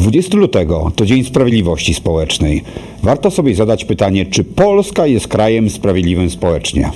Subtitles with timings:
[0.00, 2.62] 20 lutego to Dzień Sprawiedliwości Społecznej.
[3.02, 6.90] Warto sobie zadać pytanie, czy Polska jest krajem sprawiedliwym społecznie?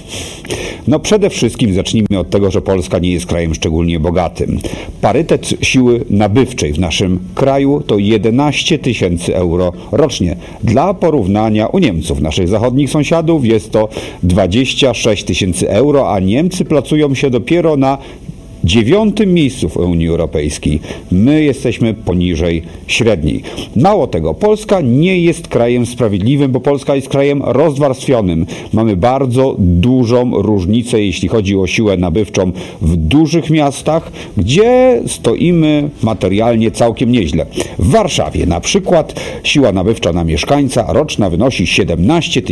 [0.88, 4.58] No przede wszystkim zacznijmy od tego, że Polska nie jest krajem szczególnie bogatym.
[5.00, 10.36] Parytet siły nabywczej w naszym kraju to 11 tysięcy euro rocznie.
[10.62, 13.88] Dla porównania u Niemców, naszych zachodnich sąsiadów, jest to
[14.22, 17.98] 26 tysięcy euro, a Niemcy placują się dopiero na
[18.64, 20.80] dziewiątym miejscu w Unii Europejskiej.
[21.12, 23.42] My jesteśmy poniżej średniej.
[23.76, 28.46] Mało tego, Polska nie jest krajem sprawiedliwym, bo Polska jest krajem rozwarstwionym.
[28.72, 36.70] Mamy bardzo dużą różnicę, jeśli chodzi o siłę nabywczą w dużych miastach, gdzie stoimy materialnie
[36.70, 37.46] całkiem nieźle.
[37.78, 42.42] W Warszawie na przykład siła nabywcza na mieszkańca roczna wynosi 17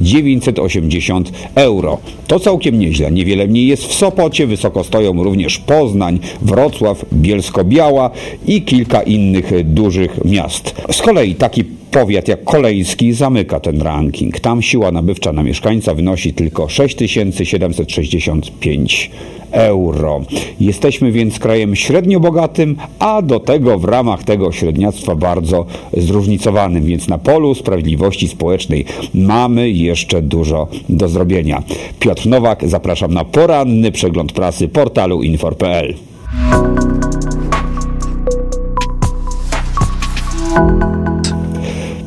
[0.00, 1.98] 980 euro.
[2.26, 3.10] To całkiem nieźle.
[3.10, 8.10] Niewiele mniej jest w Sopocie, wysoko stoją również Poznań, Wrocław, Bielsko-Biała
[8.46, 10.74] i kilka innych dużych miast.
[10.92, 14.40] Z kolei taki powiat jak Kolejski zamyka ten ranking.
[14.40, 19.10] Tam siła nabywcza na mieszkańca wynosi tylko 6765
[19.50, 20.20] euro.
[20.60, 27.08] Jesteśmy więc krajem średnio bogatym, a do tego w ramach tego średniactwa bardzo zróżnicowanym, więc
[27.08, 31.62] na polu sprawiedliwości społecznej mamy jeszcze dużo do zrobienia.
[32.00, 35.94] Piotr Nowak, zapraszam na poranny przegląd prasy portalu infor.pl.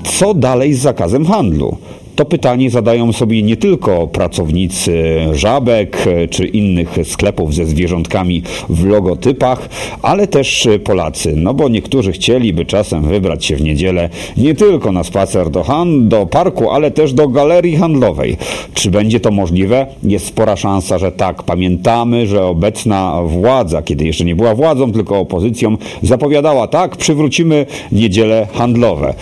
[0.03, 1.77] Co dalej z zakazem handlu?
[2.21, 5.97] To pytanie zadają sobie nie tylko pracownicy żabek
[6.29, 9.69] czy innych sklepów ze zwierzątkami w logotypach,
[10.01, 11.33] ale też Polacy.
[11.35, 16.07] No bo niektórzy chcieliby czasem wybrać się w niedzielę nie tylko na spacer do, hand,
[16.07, 18.37] do parku, ale też do galerii handlowej.
[18.73, 19.87] Czy będzie to możliwe?
[20.03, 21.43] Jest spora szansa, że tak.
[21.43, 28.47] Pamiętamy, że obecna władza, kiedy jeszcze nie była władzą, tylko opozycją, zapowiadała tak, przywrócimy niedziele
[28.53, 29.13] handlowe.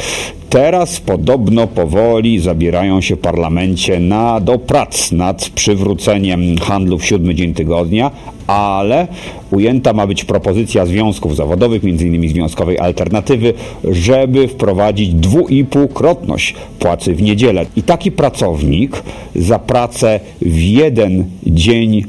[0.50, 7.36] Teraz podobno powoli zabierają się w parlamencie na, do prac nad przywróceniem handlu w siódmy
[7.36, 8.12] dzień tygodnia,
[8.50, 9.08] ale
[9.52, 12.30] ujęta ma być propozycja związków zawodowych, m.in.
[12.30, 17.66] Związkowej Alternatywy, żeby wprowadzić dwuipółkrotność płacy w niedzielę.
[17.76, 19.04] I taki pracownik
[19.36, 22.04] za pracę w jeden dzień,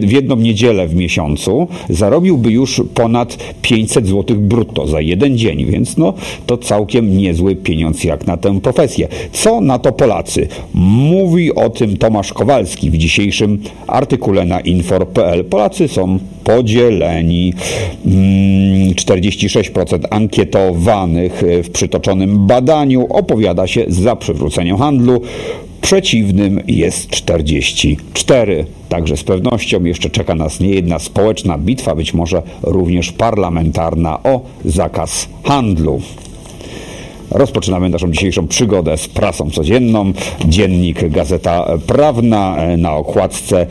[0.00, 5.96] w jedną niedzielę w miesiącu zarobiłby już ponad 500 zł brutto za jeden dzień, więc
[5.96, 6.14] no
[6.46, 9.08] to całkiem niezły pieniądz jak na tę profesję.
[9.32, 10.48] Co na to Polacy?
[10.74, 15.44] Mówi o tym Tomasz Kowalski w dzisiejszym artykule na infor.pl.
[15.88, 17.54] są podzieleni.
[18.06, 25.20] 46% mm, ankietowanych w przytoczonym badaniu opowiada się za przywróceniem handlu.
[25.80, 28.64] Przeciwnym jest 44.
[28.88, 35.28] Także z pewnością jeszcze czeka nas niejedna społeczna bitwa, być może również parlamentarna o zakaz
[35.44, 36.00] handlu.
[37.30, 40.12] Rozpoczynamy naszą dzisiejszą przygodę z prasą codzienną.
[40.44, 43.66] Dziennik Gazeta Prawna na okładce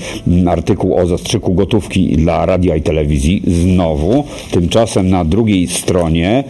[0.47, 3.43] artykuł o zastrzyku gotówki dla radia i telewizji.
[3.47, 6.43] Znowu, tymczasem na drugiej stronie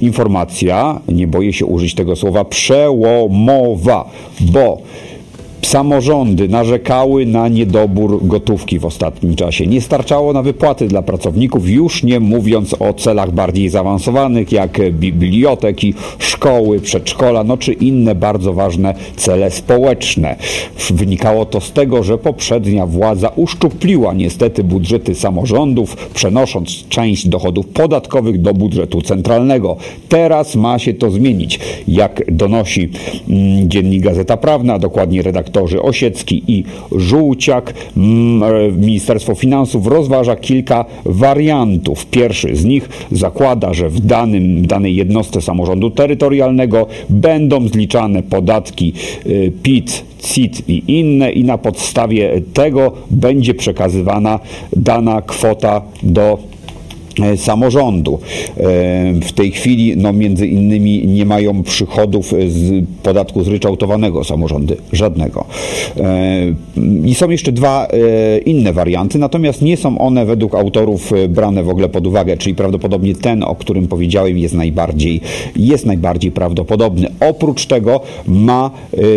[0.00, 4.10] informacja, nie boję się użyć tego słowa, przełomowa,
[4.40, 4.78] bo
[5.62, 9.66] Samorządy narzekały na niedobór gotówki w ostatnim czasie.
[9.66, 15.94] Nie starczało na wypłaty dla pracowników, już nie mówiąc o celach bardziej zaawansowanych, jak biblioteki,
[16.18, 20.36] szkoły, przedszkola, no czy inne bardzo ważne cele społeczne.
[20.90, 28.40] Wynikało to z tego, że poprzednia władza uszczupliła niestety budżety samorządów, przenosząc część dochodów podatkowych
[28.40, 29.76] do budżetu centralnego.
[30.08, 31.60] Teraz ma się to zmienić.
[31.88, 32.90] Jak donosi
[33.28, 37.74] mm, dziennik Gazeta Prawna, dokładnie redaktor redaktorzy Osiecki i Żółciak.
[37.96, 42.06] Mm, e, Ministerstwo Finansów rozważa kilka wariantów.
[42.06, 48.92] Pierwszy z nich zakłada, że w danym, danej jednostce samorządu terytorialnego będą zliczane podatki
[49.26, 54.40] e, PIT, CIT i inne i na podstawie tego będzie przekazywana
[54.76, 56.38] dana kwota do
[57.36, 58.18] samorządu.
[58.56, 58.60] E,
[59.12, 65.44] w tej chwili no, między innymi nie mają przychodów z podatku zryczałtowanego samorządy, żadnego.
[65.96, 66.54] E,
[67.04, 67.88] I są jeszcze dwa
[68.46, 73.14] inne warianty, natomiast nie są one według autorów brane w ogóle pod uwagę, czyli prawdopodobnie
[73.14, 75.20] ten, o którym powiedziałem, jest najbardziej,
[75.56, 77.08] jest najbardziej prawdopodobny.
[77.20, 78.70] Oprócz tego ma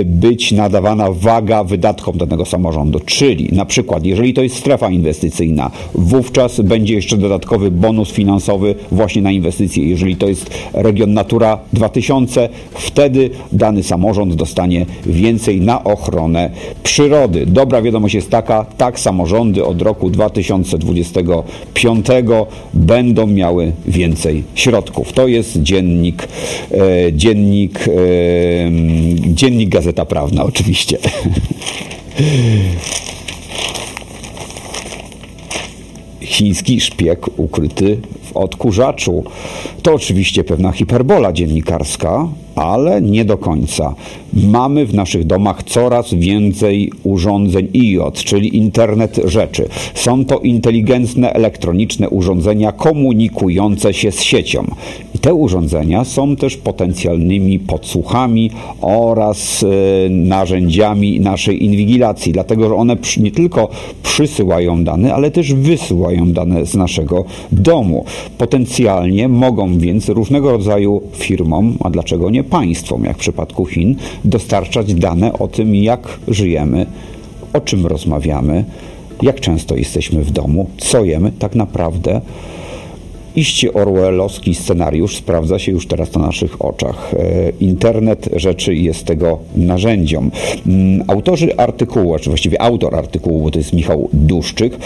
[0.06, 6.62] być nadawana waga wydatkom danego samorządu, czyli na przykład, jeżeli to jest strefa inwestycyjna, wówczas
[6.62, 9.86] będzie jeszcze dodatkowy bon bonus finansowy właśnie na inwestycje.
[9.86, 16.50] Jeżeli to jest region Natura 2000, wtedy dany samorząd dostanie więcej na ochronę
[16.84, 17.46] przyrody.
[17.46, 22.06] Dobra wiadomość jest taka, tak samorządy od roku 2025
[22.74, 25.14] będą miały więcej środków.
[25.14, 26.28] To jest dziennik,
[26.72, 27.92] e, dziennik, e,
[29.34, 30.98] dziennik Gazeta Prawna oczywiście.
[36.42, 37.98] Chiński szpieg ukryty
[38.34, 39.24] odkurzaczu.
[39.82, 43.96] To oczywiście pewna hiperbola dziennikarska, ale nie do końca.
[44.34, 49.68] Mamy w naszych domach coraz więcej urządzeń IoT, czyli internet rzeczy.
[49.94, 54.66] Są to inteligentne elektroniczne urządzenia komunikujące się z siecią.
[55.16, 58.52] I te urządzenia są też potencjalnymi podsłuchami
[58.82, 63.70] oraz e, narzędziami naszej inwigilacji, dlatego że one nie tylko
[64.04, 68.06] przysyłają dane, ale też wysyłają dane z naszego domu.
[68.38, 73.96] Potencjalnie mogą więc różnego rodzaju firmom, a dlaczego nie państwom, jak w przypadku Chin,
[74.26, 76.86] dostarczać dane o tym, jak żyjemy,
[77.54, 78.66] o czym rozmawiamy,
[79.22, 82.22] jak często jesteśmy w domu, co jemy tak naprawdę.
[83.36, 87.14] Iście orwellowski scenariusz sprawdza się już teraz na naszych oczach.
[87.14, 90.32] E, internet rzeczy jest tego narzędziem.
[90.68, 94.78] Mm, autorzy artykułu, czy właściwie autor artykułu, bo to jest Michał Duszczyk,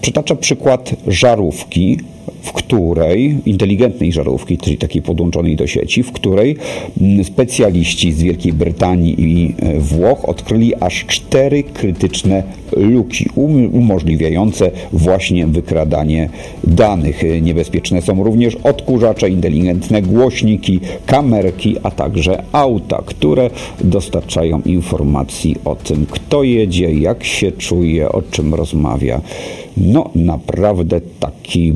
[0.00, 1.98] przytacza przykład żarówki,
[2.42, 6.56] w której, inteligentnej żarówki, czyli takiej podłączonej do sieci, w której
[7.00, 12.42] mm, specjaliści z Wielkiej Brytanii i e, Włoch odkryli aż cztery krytyczne
[12.76, 16.28] luki um, umożliwiające właśnie wykradanie
[16.64, 17.22] danych.
[17.42, 23.50] Niebezpieczne są również odkurzacze, inteligentne głośniki, kamerki, a także auta, które
[23.80, 29.20] dostarczają informacji o tym, kto jedzie, jak się czuje, o czym rozmawia.
[29.76, 31.72] No, naprawdę taki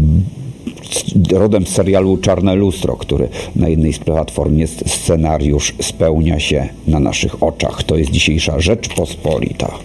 [1.32, 7.00] rodem z serialu Czarne Lustro, który na jednej z platform jest scenariusz, spełnia się na
[7.00, 7.82] naszych oczach.
[7.82, 9.78] To jest dzisiejsza Rzeczpospolita.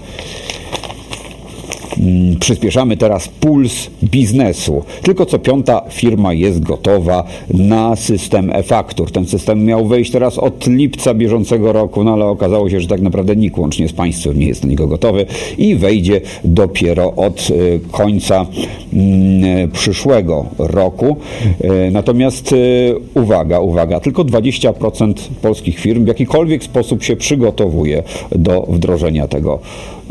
[2.07, 4.83] Mm, przyspieszamy teraz puls biznesu.
[5.01, 7.23] Tylko co piąta firma jest gotowa
[7.53, 9.11] na system e-faktur.
[9.11, 13.01] Ten system miał wejść teraz od lipca bieżącego roku, no ale okazało się, że tak
[13.01, 15.25] naprawdę nikt łącznie z państwem nie jest na niego gotowy
[15.57, 17.53] i wejdzie dopiero od e,
[17.91, 18.45] końca
[18.93, 21.17] mm, przyszłego roku.
[21.61, 22.55] E, natomiast e,
[23.21, 29.59] uwaga, uwaga, tylko 20% polskich firm w jakikolwiek sposób się przygotowuje do wdrożenia tego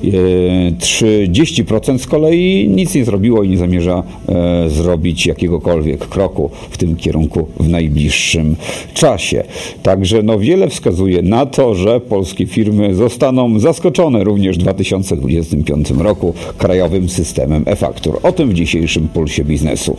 [0.03, 6.97] 30% z kolei nic nie zrobiło i nie zamierza e, zrobić jakiegokolwiek kroku w tym
[6.97, 8.57] kierunku w najbliższym
[8.95, 9.45] czasie.
[9.83, 16.35] Także no wiele wskazuje na to, że polskie firmy zostaną zaskoczone również w 2025 roku
[16.59, 18.19] krajowym systemem e-faktur.
[18.23, 19.97] O tym w dzisiejszym pulsie biznesu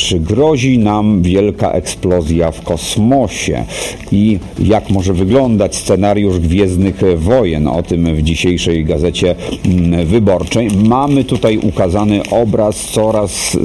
[0.00, 3.64] czy grozi nam wielka eksplozja w kosmosie
[4.12, 7.68] i jak może wyglądać scenariusz Gwiezdnych Wojen.
[7.68, 10.68] O tym w dzisiejszej gazecie mm, wyborczej.
[10.84, 13.56] Mamy tutaj ukazany obraz coraz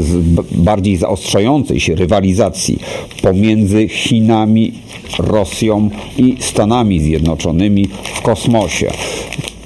[0.52, 2.80] bardziej zaostrzającej się rywalizacji
[3.22, 4.72] pomiędzy Chinami,
[5.20, 8.92] Rosją i Stanami Zjednoczonymi w kosmosie.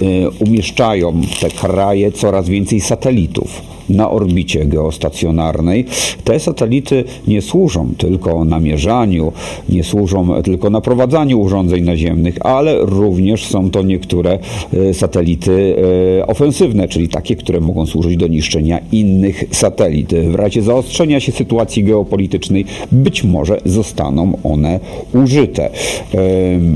[0.01, 5.86] Y, umieszczają te kraje coraz więcej satelitów na orbicie geostacjonarnej.
[6.24, 9.31] Te satelity nie służą tylko namierzaniu,
[9.69, 14.39] nie służą tylko naprowadzaniu urządzeń naziemnych, ale również są to niektóre
[14.74, 15.75] e, satelity
[16.19, 20.13] e, ofensywne, czyli takie, które mogą służyć do niszczenia innych satelit.
[20.13, 24.79] W razie zaostrzenia się sytuacji geopolitycznej być może zostaną one
[25.13, 25.69] użyte.
[25.69, 25.72] E,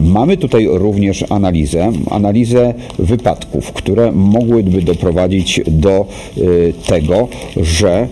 [0.04, 6.06] mamy tutaj również analizę, analizę wypadków, które mogłyby doprowadzić do
[6.88, 8.08] tego, tego, że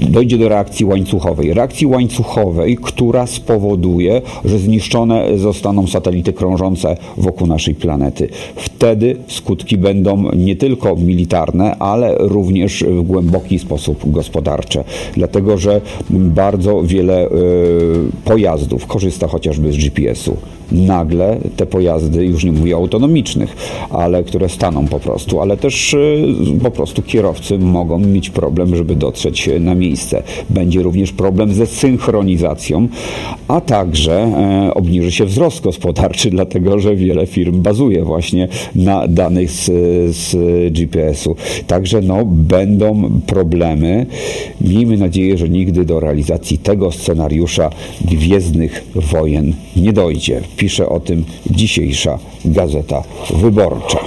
[0.00, 1.54] dojdzie do reakcji łańcuchowej.
[1.54, 8.28] Reakcji łańcuchowej, która spowoduje, że zniszczone zostaną satelity krążące wokół naszej planety.
[8.56, 14.84] Wtedy skutki będą nie tylko militarne, ale również w głęboki sposób gospodarcze.
[15.14, 17.30] Dlatego, że bardzo wiele y,
[18.24, 20.36] pojazdów korzysta chociażby z GPS-u
[20.72, 23.56] nagle te pojazdy, już nie mówię o autonomicznych,
[23.90, 28.96] ale które staną po prostu, ale też y, po prostu kierowcy mogą mieć problem, żeby
[28.96, 30.22] dotrzeć na miejsce.
[30.50, 32.88] Będzie również problem ze synchronizacją,
[33.48, 39.50] a także e, obniży się wzrost gospodarczy, dlatego że wiele firm bazuje właśnie na danych
[39.50, 39.66] z,
[40.16, 40.36] z
[40.72, 41.36] GPS-u.
[41.66, 44.06] Także no, będą problemy.
[44.60, 47.70] Miejmy nadzieję, że nigdy do realizacji tego scenariusza
[48.04, 50.40] Gwiezdnych Wojen nie dojdzie.
[50.62, 53.02] Pisze o tym dzisiejsza Gazeta
[53.34, 53.98] Wyborcza.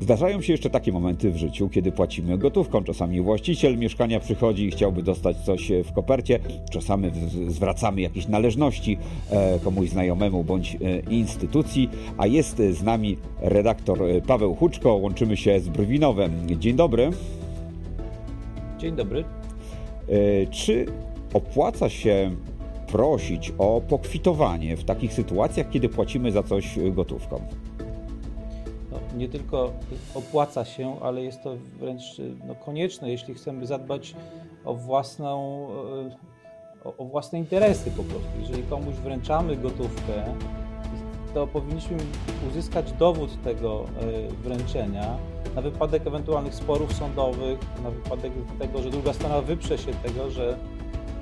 [0.00, 2.84] Zdarzają się jeszcze takie momenty w życiu, kiedy płacimy gotówką.
[2.84, 6.38] Czasami właściciel mieszkania przychodzi i chciałby dostać coś w kopercie.
[6.70, 7.10] Czasami
[7.48, 8.98] zwracamy jakieś należności
[9.30, 11.90] e, komuś znajomemu bądź e, instytucji.
[12.16, 14.94] A jest z nami redaktor Paweł Huczko.
[14.94, 16.32] Łączymy się z Brwinowem.
[16.60, 17.10] Dzień dobry.
[18.78, 19.24] Dzień dobry.
[20.50, 20.86] Czy
[21.34, 22.30] opłaca się
[22.92, 27.42] prosić o pokwitowanie w takich sytuacjach, kiedy płacimy za coś gotówką?
[28.90, 29.72] No, nie tylko
[30.14, 32.02] opłaca się, ale jest to wręcz
[32.46, 34.14] no, konieczne, jeśli chcemy zadbać
[34.64, 35.66] o, własną,
[36.84, 38.28] o, o własne interesy po prostu.
[38.40, 40.34] Jeżeli komuś wręczamy gotówkę,
[41.34, 41.96] to powinniśmy
[42.50, 43.84] uzyskać dowód tego
[44.42, 45.16] wręczenia
[45.54, 50.58] na wypadek ewentualnych sporów sądowych, na wypadek tego, że druga strona wyprze się tego, że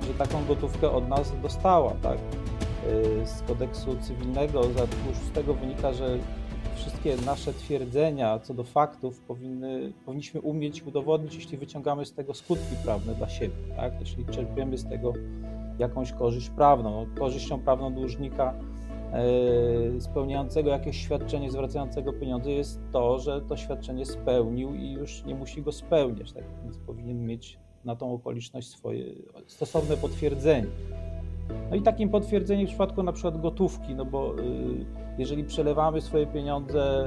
[0.07, 2.17] że taką gotówkę od nas dostała, tak?
[2.17, 4.63] Y, z kodeksu cywilnego,
[5.13, 6.17] z tego wynika, że
[6.75, 12.75] wszystkie nasze twierdzenia co do faktów powinny, powinniśmy umieć udowodnić, jeśli wyciągamy z tego skutki
[12.83, 13.93] prawne dla siebie, tak?
[13.99, 15.13] Jeśli czerpiemy z tego
[15.79, 16.91] jakąś korzyść prawną.
[16.91, 18.53] No, korzyścią prawną dłużnika
[19.93, 25.35] yy, spełniającego jakieś świadczenie, zwracającego pieniądze jest to, że to świadczenie spełnił i już nie
[25.35, 26.43] musi go spełniać, tak?
[26.63, 29.05] Więc powinien mieć na tą okoliczność swoje
[29.47, 30.67] stosowne potwierdzenie.
[31.69, 34.85] No i takim potwierdzeniem w przypadku na przykład gotówki, no bo y,
[35.17, 37.05] jeżeli przelewamy swoje pieniądze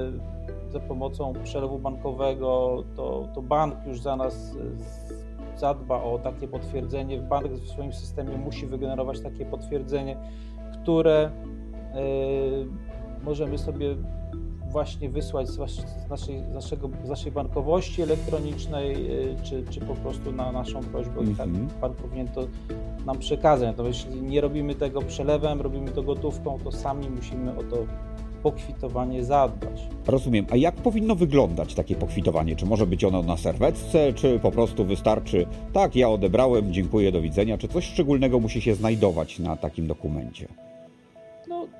[0.70, 7.18] za pomocą przelewu bankowego, to, to bank już za nas y, zadba o takie potwierdzenie.
[7.18, 10.16] Bank w swoim systemie musi wygenerować takie potwierdzenie,
[10.72, 11.30] które
[11.96, 13.96] y, możemy sobie
[14.70, 15.58] właśnie wysłać z,
[16.08, 21.24] naszej, z, naszego, z naszej bankowości elektronicznej, y, czy, czy po prostu na naszą prośbę
[21.24, 21.68] i tak mhm.
[21.80, 22.46] pan powinien to
[23.06, 23.66] nam przekazać.
[23.66, 27.76] Natomiast jeśli nie robimy tego przelewem, robimy to gotówką, to sami musimy o to
[28.42, 29.88] pokwitowanie zadbać.
[30.06, 30.46] Rozumiem.
[30.50, 32.56] A jak powinno wyglądać takie pokwitowanie?
[32.56, 37.20] Czy może być ono na serwetce, czy po prostu wystarczy tak, ja odebrałem, dziękuję, do
[37.20, 40.48] widzenia, czy coś szczególnego musi się znajdować na takim dokumencie?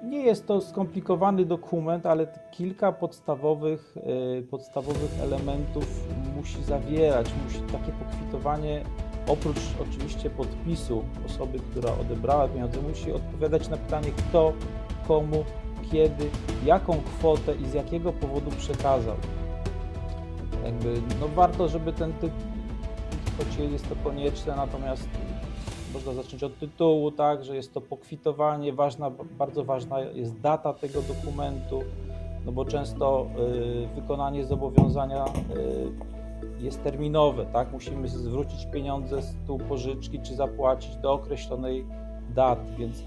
[0.02, 3.96] Nie jest to skomplikowany dokument, ale kilka podstawowych,
[4.38, 7.30] y, podstawowych elementów musi zawierać.
[7.44, 8.84] Musi takie pokwitowanie,
[9.28, 14.52] oprócz oczywiście podpisu osoby, która odebrała pieniądze, musi odpowiadać na pytanie, kto,
[15.08, 15.44] komu,
[15.92, 16.30] kiedy,
[16.64, 19.16] jaką kwotę i z jakiego powodu przekazał.
[20.64, 22.32] Jakby, no warto, żeby ten typ,
[23.38, 25.08] choć jest to konieczne, natomiast
[25.94, 31.02] można zacząć od tytułu, tak, że jest to pokwitowanie, ważna, bardzo ważna jest data tego
[31.02, 31.82] dokumentu,
[32.46, 33.26] no bo często
[33.94, 40.96] y, wykonanie zobowiązania y, jest terminowe, tak, musimy zwrócić pieniądze z tytułu pożyczki, czy zapłacić
[40.96, 41.86] do określonej
[42.34, 43.04] daty, więc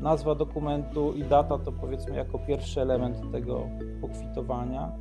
[0.00, 3.62] nazwa dokumentu i data to powiedzmy jako pierwszy element tego
[4.00, 4.92] pokwitowania.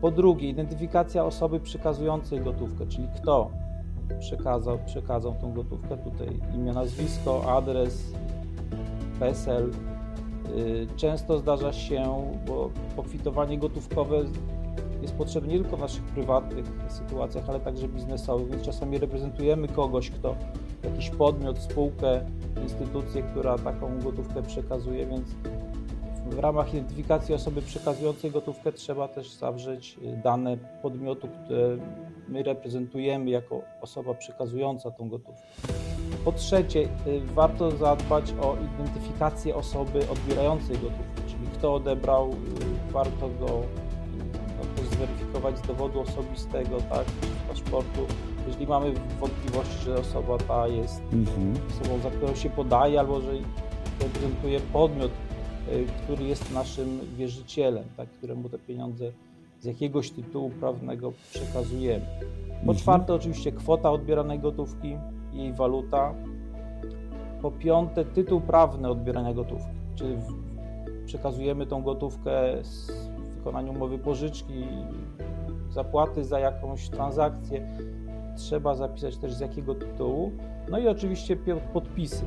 [0.00, 3.50] Po drugie, identyfikacja osoby przekazującej gotówkę, czyli kto
[4.18, 5.96] przekazał, przekazał tą gotówkę.
[5.96, 8.12] Tutaj imię, nazwisko, adres,
[9.20, 9.70] PESEL.
[10.56, 14.16] Y, często zdarza się, bo pokwitowanie gotówkowe
[15.02, 20.10] jest potrzebne nie tylko w naszych prywatnych sytuacjach, ale także biznesowych, więc czasami reprezentujemy kogoś,
[20.10, 20.36] kto
[20.84, 22.20] jakiś podmiot, spółkę,
[22.62, 25.28] instytucję, która taką gotówkę przekazuje, więc
[26.30, 31.76] w ramach identyfikacji osoby przekazującej gotówkę trzeba też zawrzeć y, dane podmiotu, które
[32.28, 35.42] my reprezentujemy jako osoba przekazująca tą gotówkę.
[36.24, 43.28] Po trzecie, y, warto zadbać o identyfikację osoby odbierającej gotówkę, czyli kto odebrał, y, warto
[43.28, 47.06] go no, zweryfikować z dowodu osobistego, tak,
[47.44, 48.06] z paszportu.
[48.48, 51.54] Jeśli mamy wątpliwości, że osoba ta jest mhm.
[51.70, 53.30] osobą, za którą się podaje, albo że
[54.00, 55.10] reprezentuje podmiot,
[56.02, 59.12] który jest naszym wierzycielem, tak, któremu te pieniądze
[59.60, 62.06] z jakiegoś tytułu prawnego przekazujemy.
[62.48, 62.78] Po mhm.
[62.78, 64.96] czwarte, oczywiście kwota odbieranej gotówki
[65.32, 66.14] i jej waluta.
[67.42, 70.16] Po piąte, tytuł prawny odbierania gotówki, czyli
[71.06, 72.90] przekazujemy tą gotówkę z
[73.36, 74.64] wykonania umowy pożyczki,
[75.70, 77.68] zapłaty za jakąś transakcję.
[78.36, 80.32] Trzeba zapisać też z jakiego tytułu.
[80.70, 81.36] No i oczywiście
[81.72, 82.24] podpisy.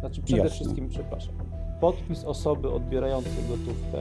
[0.00, 0.54] Znaczy przede Jasne.
[0.54, 1.34] wszystkim, przepraszam,
[1.80, 3.98] podpis osoby odbierającej gotówkę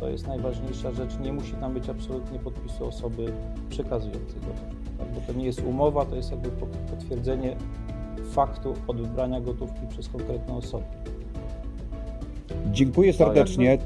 [0.00, 1.18] to jest najważniejsza rzecz.
[1.22, 3.32] Nie musi tam być absolutnie podpisu osoby
[3.70, 4.74] przekazującej gotówkę.
[4.98, 5.08] Tak?
[5.14, 6.50] Bo to nie jest umowa, to jest jakby
[6.90, 7.56] potwierdzenie
[8.30, 10.84] faktu odebrania gotówki przez konkretną osobę.
[12.72, 13.78] Dziękuję serdecznie.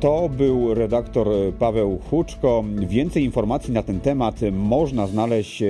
[0.00, 2.64] To był redaktor Paweł Huczko.
[2.76, 5.62] Więcej informacji na ten temat można znaleźć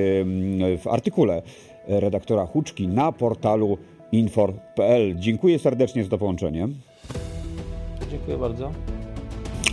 [0.78, 1.42] w artykule
[1.88, 3.78] redaktora Huczki na portalu
[4.12, 5.18] infor.pl.
[5.18, 6.68] Dziękuję serdecznie za to połączenie.
[8.26, 8.93] Dziękuję bardzo.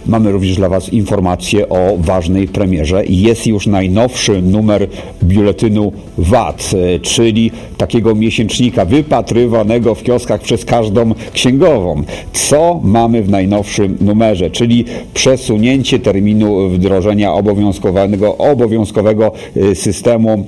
[0.05, 3.03] Mamy również dla Was informację o ważnej premierze.
[3.05, 4.87] Jest już najnowszy numer
[5.23, 12.03] biuletynu VAT, e, czyli takiego miesięcznika wypatrywanego w kioskach przez każdą księgową.
[12.33, 20.45] Co mamy w najnowszym numerze, czyli przesunięcie terminu wdrożenia obowiązkowego, obowiązkowego e, systemu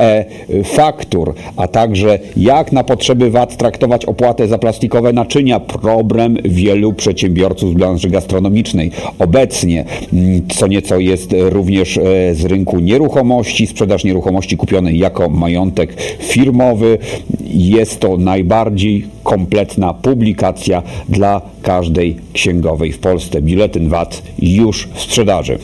[0.00, 5.60] e-faktur, a także jak na potrzeby VAT traktować opłatę za plastikowe naczynia.
[5.60, 8.91] Problem wielu przedsiębiorców z branży gastronomicznej.
[9.18, 15.96] Obecnie mm, co nieco jest również e, z rynku nieruchomości, sprzedaż nieruchomości kupionej jako majątek
[16.20, 16.98] firmowy.
[17.44, 23.42] Jest to najbardziej kompletna publikacja dla każdej księgowej w Polsce.
[23.42, 25.58] Biuletyn VAT już w sprzedaży.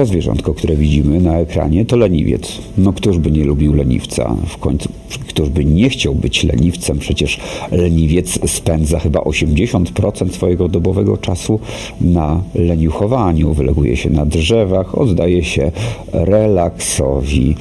[0.00, 2.58] To zwierzątko, które widzimy na ekranie, to leniwiec.
[2.78, 4.36] No któż by nie lubił leniwca?
[4.46, 4.88] W końcu,
[5.28, 6.98] któż by nie chciał być leniwcem?
[6.98, 7.40] Przecież
[7.72, 11.60] leniwiec spędza chyba 80% swojego dobowego czasu
[12.00, 13.54] na leniuchowaniu.
[13.54, 15.72] Wyleguje się na drzewach, oddaje się
[16.12, 17.56] relaksowi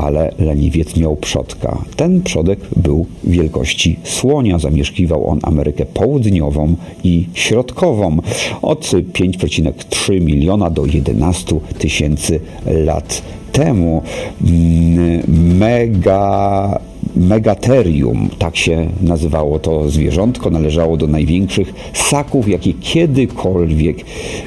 [0.00, 1.78] ale leniwiec miał przodka.
[1.96, 4.58] Ten przodek był wielkości słonia.
[4.58, 8.16] Zamieszkiwał on Amerykę Południową i Środkową
[8.62, 14.02] od 5,3 miliona do 11 tysięcy lat temu.
[14.40, 15.22] Mm,
[15.58, 16.80] mega
[17.16, 23.96] Megaterium, tak się nazywało to zwierzątko, należało do największych ssaków, jakie kiedykolwiek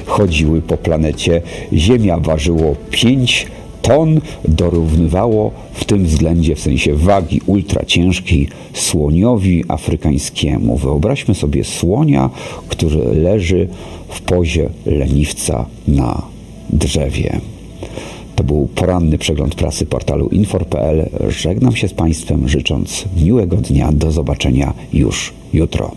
[0.06, 1.42] chodziły po planecie.
[1.72, 3.46] Ziemia ważyło 5
[3.84, 10.76] ton dorównywało w tym względzie, w sensie wagi ultra ciężkiej, słoniowi afrykańskiemu.
[10.76, 12.30] Wyobraźmy sobie słonia,
[12.68, 13.68] który leży
[14.08, 16.22] w pozie leniwca na
[16.70, 17.40] drzewie.
[18.36, 21.08] To był poranny przegląd prasy portalu infor.pl.
[21.28, 23.92] Żegnam się z Państwem, życząc miłego dnia.
[23.92, 25.90] Do zobaczenia już jutro.